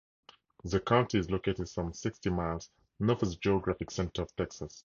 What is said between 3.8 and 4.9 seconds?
center of Texas.